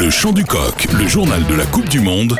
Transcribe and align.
Le 0.00 0.10
chant 0.10 0.32
du 0.32 0.44
coq, 0.44 0.86
le 0.92 1.08
journal 1.08 1.44
de 1.46 1.56
la 1.56 1.66
Coupe 1.66 1.88
du 1.88 2.00
Monde. 2.00 2.34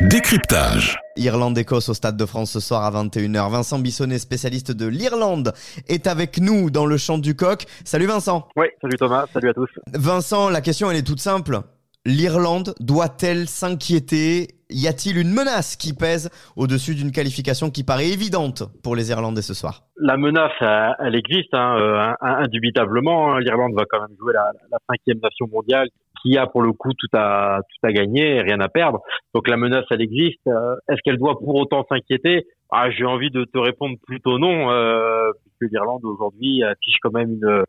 Décryptage. 0.00 0.98
Irlande-Écosse 1.16 1.90
au 1.90 1.94
Stade 1.94 2.16
de 2.16 2.24
France 2.24 2.52
ce 2.52 2.60
soir 2.60 2.84
à 2.84 2.90
21h. 2.90 3.50
Vincent 3.50 3.78
Bissonnet, 3.78 4.18
spécialiste 4.18 4.72
de 4.72 4.86
l'Irlande, 4.86 5.52
est 5.90 6.06
avec 6.06 6.38
nous 6.38 6.70
dans 6.70 6.86
le 6.86 6.96
chant 6.96 7.18
du 7.18 7.36
coq. 7.36 7.64
Salut 7.84 8.06
Vincent. 8.06 8.48
Oui, 8.56 8.68
salut 8.80 8.96
Thomas, 8.96 9.26
salut 9.34 9.50
à 9.50 9.52
tous. 9.52 9.68
Vincent, 9.92 10.48
la 10.48 10.62
question 10.62 10.90
elle 10.90 10.96
est 10.96 11.06
toute 11.06 11.20
simple. 11.20 11.58
L'Irlande 12.06 12.74
doit-elle 12.80 13.46
s'inquiéter? 13.46 14.48
Y 14.70 14.88
a-t-il 14.88 15.18
une 15.18 15.34
menace 15.34 15.76
qui 15.76 15.92
pèse 15.92 16.30
au-dessus 16.56 16.94
d'une 16.94 17.12
qualification 17.12 17.68
qui 17.70 17.84
paraît 17.84 18.08
évidente 18.08 18.62
pour 18.82 18.96
les 18.96 19.10
Irlandais 19.10 19.42
ce 19.42 19.52
soir? 19.52 19.82
La 19.98 20.16
menace, 20.16 20.52
elle 20.98 21.14
existe, 21.14 21.52
hein, 21.52 21.76
euh, 21.78 22.12
indubitablement. 22.22 23.34
Hein. 23.34 23.40
L'Irlande 23.40 23.74
va 23.76 23.84
quand 23.86 24.00
même 24.00 24.16
jouer 24.18 24.32
la, 24.32 24.50
la 24.70 24.78
cinquième 24.88 25.18
nation 25.22 25.46
mondiale 25.52 25.88
qui 26.24 26.38
a 26.38 26.46
pour 26.46 26.62
le 26.62 26.72
coup 26.72 26.92
tout 26.94 27.14
à 27.16 27.60
tout 27.68 27.86
à 27.86 27.92
gagner 27.92 28.40
rien 28.40 28.60
à 28.60 28.68
perdre. 28.68 29.00
Donc 29.34 29.48
la 29.48 29.56
menace, 29.56 29.84
elle 29.90 30.02
existe. 30.02 30.40
Euh, 30.46 30.74
est-ce 30.88 31.00
qu'elle 31.04 31.18
doit 31.18 31.38
pour 31.38 31.54
autant 31.54 31.84
s'inquiéter? 31.88 32.46
Ah, 32.70 32.90
J'ai 32.90 33.04
envie 33.04 33.30
de 33.30 33.44
te 33.44 33.58
répondre 33.58 33.96
plutôt 34.06 34.38
non, 34.38 34.70
euh, 34.70 35.30
puisque 35.42 35.72
l'Irlande 35.72 36.04
aujourd'hui 36.04 36.62
affiche 36.64 36.96
quand 37.02 37.12
même 37.12 37.34
une 37.34 37.64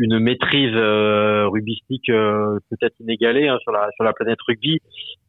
une 0.00 0.18
maîtrise 0.18 0.74
euh, 0.74 1.46
rugbyistique 1.48 2.08
euh, 2.08 2.58
peut-être 2.70 2.94
inégalée 3.00 3.48
hein, 3.48 3.58
sur 3.62 3.70
la 3.70 3.88
sur 3.94 4.04
la 4.04 4.12
planète 4.14 4.38
rugby. 4.46 4.78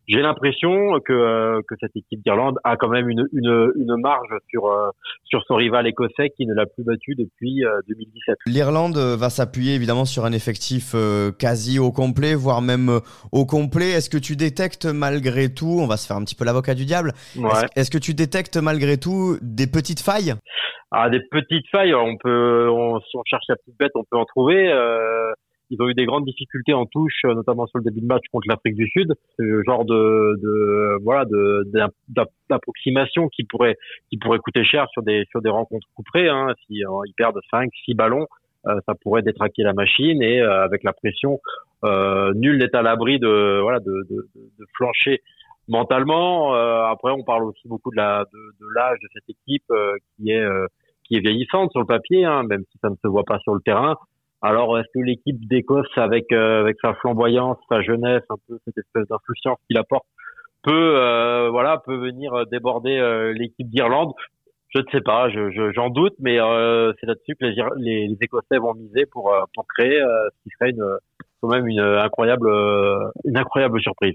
J'ai 0.08 0.22
l'impression 0.22 1.00
que 1.06 1.14
euh, 1.14 1.62
que 1.68 1.76
cette 1.80 1.96
équipe 1.96 2.22
d'Irlande 2.24 2.58
a 2.64 2.78
quand 2.78 2.88
même 2.88 3.10
une 3.10 3.28
une, 3.34 3.72
une 3.76 3.96
marge 4.02 4.34
sur 4.50 4.68
euh, 4.68 4.90
sur 5.26 5.44
son 5.44 5.56
rival 5.56 5.88
écossais 5.88 6.30
qui 6.36 6.46
ne 6.46 6.54
l'a 6.54 6.66
plus 6.66 6.84
battu 6.86 7.16
depuis 7.16 7.64
2017. 7.88 8.38
L'Irlande 8.48 8.98
va 8.98 9.30
s'appuyer 9.30 9.76
évidemment 9.76 10.06
sur 10.06 10.26
un 10.26 10.32
effectif 10.32 10.96
quasi 11.38 11.78
au 11.78 11.92
complet, 11.92 12.34
voire 12.34 12.62
même 12.62 13.00
au 13.32 13.46
complet. 13.46 13.92
Est-ce 13.92 14.10
que 14.10 14.18
tu 14.18 14.36
détectes 14.36 14.86
malgré 14.86 15.54
tout, 15.54 15.78
on 15.80 15.88
va 15.88 15.98
se 15.98 16.08
faire 16.08 16.18
un 16.18 16.24
petit 16.24 16.36
peu 16.36 16.46
l'avocat 16.46 16.76
du 16.76 16.86
diable, 16.86 17.14
ouais. 17.38 17.50
est-ce 17.76 17.92
que 17.92 17.98
tu 17.98 18.14
détectes 18.14 18.58
malgré 18.58 18.98
tout 18.98 19.38
des 19.42 19.68
petites 19.68 20.02
failles? 20.02 20.34
Ah, 20.92 21.10
des 21.10 21.22
petites 21.22 21.68
failles, 21.70 21.94
on 21.94 22.18
peut, 22.18 22.70
on, 22.70 23.00
si 23.02 23.18
on 23.18 23.24
cherche 23.26 23.46
la 23.50 23.56
petite 23.56 23.78
bête, 23.78 23.92
on 23.96 24.04
peut 24.04 24.18
en 24.18 24.26
trouver. 24.26 24.72
Euh, 24.72 25.32
ils 25.70 25.82
ont 25.82 25.88
eu 25.88 25.94
des 25.94 26.06
grandes 26.06 26.26
difficultés 26.26 26.74
en 26.74 26.86
touche, 26.86 27.24
notamment 27.24 27.66
sur 27.68 27.78
le 27.78 27.86
début 27.86 28.02
de 28.02 28.06
match 28.06 28.24
contre 28.32 28.50
l'Afrique 28.50 28.76
du 28.76 28.90
Sud. 28.90 29.14
Ce 29.40 29.64
genre 29.66 29.86
de, 29.86 30.36
de 30.42 30.98
voilà, 31.02 31.24
de, 31.24 31.66
d'approximation 32.50 33.30
qui 33.30 33.46
pourrait, 33.46 33.78
qui 34.10 34.18
pourrait 34.18 34.40
coûter 34.40 34.66
cher 34.66 34.88
sur 34.92 35.02
des, 35.02 35.24
sur 35.30 35.42
des 35.42 35.50
rencontres 35.50 35.88
couperées. 35.96 36.28
Hein. 36.28 36.54
Si 36.68 36.84
euh, 36.84 36.90
ils 37.06 37.14
perdent 37.14 37.40
5, 37.52 37.70
6 37.86 37.94
ballons, 37.94 38.28
euh, 38.68 38.80
ça 38.86 38.94
pourrait 38.96 39.24
détraquer 39.24 39.64
la 39.64 39.74
machine 39.74 40.22
et 40.22 40.40
euh, 40.40 40.64
avec 40.64 40.84
la 40.84 40.94
pression, 40.94 41.40
euh, 41.84 42.32
nul 42.36 42.60
n'est 42.60 42.76
à 42.76 42.84
l'abri 42.84 43.18
de, 43.18 43.60
voilà, 43.62 43.80
de, 43.80 44.06
de, 44.10 44.28
de 44.36 44.66
flancher 44.76 45.22
mentalement. 45.68 46.54
après, 46.54 47.12
on 47.12 47.24
parle 47.24 47.46
aussi 47.46 47.68
beaucoup 47.68 47.92
de 47.92 47.96
la, 47.96 48.26
de 48.34 48.66
l'âge 48.76 48.98
de 49.02 49.08
cette 49.14 49.30
équipe 49.30 49.72
qui 50.18 50.32
est 50.32 50.46
qui 51.04 51.16
est 51.16 51.20
vieillissante 51.20 51.72
sur 51.72 51.82
le 51.82 51.86
papier, 51.86 52.26
hein, 52.26 52.44
même 52.44 52.64
si 52.72 52.78
ça 52.82 52.90
ne 52.90 52.96
se 52.96 53.08
voit 53.08 53.24
pas 53.24 53.40
sur 53.40 53.54
le 53.54 53.62
terrain. 53.62 53.96
Alors, 54.42 54.80
est-ce 54.80 54.88
que 54.94 55.06
l'équipe 55.06 55.38
d'Écosse, 55.48 55.88
avec 55.98 56.32
euh, 56.32 56.62
avec 56.62 56.78
sa 56.84 56.96
flamboyance, 56.96 57.58
sa 57.70 57.82
jeunesse, 57.82 58.24
un 58.30 58.38
peu 58.48 58.58
cette 58.66 58.78
espèce 58.78 59.08
d'insouciance 59.08 59.60
qu'il 59.68 59.78
apporte, 59.78 60.06
peut 60.64 60.96
euh, 60.98 61.50
voilà 61.52 61.82
peut 61.86 61.98
venir 61.98 62.48
déborder 62.48 62.98
euh, 62.98 63.34
l'équipe 63.34 63.70
d'Irlande? 63.70 64.14
Je 64.70 64.80
ne 64.80 64.86
sais 64.92 65.02
pas, 65.02 65.30
j'en 65.30 65.52
je, 65.52 65.72
j'en 65.74 65.90
doute, 65.90 66.14
mais 66.20 66.38
c'est 66.38 67.06
là-dessus 67.06 67.36
que 67.36 67.46
les, 67.46 67.56
les, 67.78 68.08
les, 68.08 68.18
Écossais 68.22 68.58
vont 68.58 68.74
miser 68.74 69.06
pour 69.06 69.32
pour 69.54 69.68
créer 69.68 70.00
ce 70.00 70.44
qui 70.44 70.50
serait 70.58 70.72
une 70.72 70.98
quand 71.42 71.50
même 71.50 71.68
une 71.68 71.82
incroyable 71.82 72.50
une 73.26 73.38
incroyable 73.38 73.82
surprise. 73.82 74.10